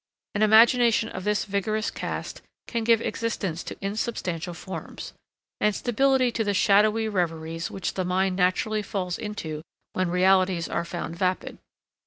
[0.33, 5.13] An imagination of this vigorous cast can give existence to insubstantial forms,
[5.59, 9.61] and stability to the shadowy reveries which the mind naturally falls into
[9.93, 11.59] when realities are found vapid.